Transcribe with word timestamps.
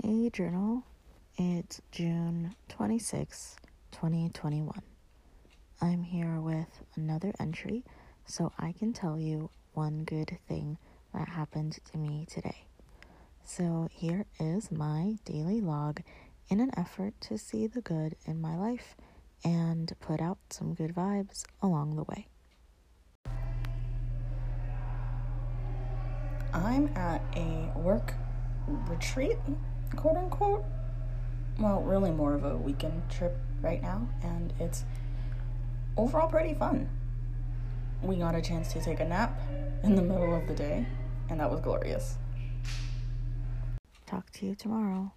Hey, 0.00 0.30
journal. 0.30 0.84
It's 1.36 1.82
June 1.90 2.54
26, 2.70 3.56
2021. 3.90 4.80
I'm 5.82 6.02
here 6.02 6.40
with 6.40 6.82
another 6.96 7.34
entry 7.38 7.84
so 8.24 8.52
I 8.58 8.72
can 8.72 8.94
tell 8.94 9.18
you 9.18 9.50
one 9.74 10.04
good 10.04 10.38
thing 10.48 10.78
that 11.12 11.28
happened 11.28 11.78
to 11.92 11.98
me 11.98 12.26
today. 12.26 12.64
So, 13.44 13.86
here 13.92 14.24
is 14.40 14.72
my 14.72 15.18
daily 15.26 15.60
log 15.60 16.00
in 16.48 16.60
an 16.60 16.70
effort 16.74 17.12
to 17.22 17.36
see 17.36 17.66
the 17.66 17.82
good 17.82 18.16
in 18.24 18.40
my 18.40 18.56
life 18.56 18.96
and 19.44 19.92
put 20.00 20.22
out 20.22 20.38
some 20.48 20.72
good 20.72 20.94
vibes 20.94 21.44
along 21.60 21.96
the 21.96 22.04
way. 22.04 22.28
I'm 26.54 26.88
at 26.96 27.22
a 27.36 27.70
work 27.76 28.14
retreat, 28.66 29.36
quote 29.96 30.16
unquote. 30.16 30.64
Well, 31.58 31.82
really 31.82 32.10
more 32.10 32.34
of 32.34 32.44
a 32.44 32.56
weekend 32.56 33.02
trip 33.10 33.36
right 33.60 33.82
now, 33.82 34.08
and 34.22 34.52
it's 34.58 34.84
overall 35.96 36.28
pretty 36.28 36.54
fun. 36.54 36.88
We 38.02 38.16
got 38.16 38.34
a 38.34 38.42
chance 38.42 38.72
to 38.72 38.80
take 38.80 39.00
a 39.00 39.04
nap 39.04 39.38
in 39.84 39.94
the 39.94 40.02
middle 40.02 40.34
of 40.34 40.48
the 40.48 40.54
day, 40.54 40.86
and 41.28 41.40
that 41.40 41.50
was 41.50 41.60
glorious. 41.60 42.16
Talk 44.06 44.30
to 44.32 44.46
you 44.46 44.54
tomorrow. 44.54 45.12